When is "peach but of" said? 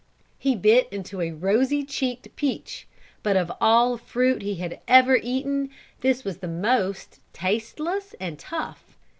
2.35-3.51